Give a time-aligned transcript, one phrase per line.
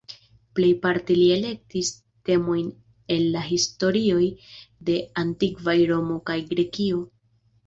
[0.59, 1.91] Plejparte li elektis
[2.29, 2.71] temojn
[3.17, 4.25] el la historioj
[4.89, 7.05] de antikvaj Romo kaj Grekio.